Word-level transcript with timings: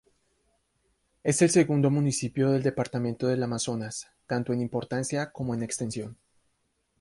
Es 1.21 1.43
el 1.43 1.51
segundo 1.51 1.91
municipio 1.91 2.49
del 2.49 2.63
departamento 2.63 3.27
de 3.27 3.43
Amazonas, 3.43 4.09
tanto 4.25 4.51
en 4.51 4.61
importancia 4.61 5.31
como 5.31 5.53
en 5.53 5.61
extensión. 5.61 6.17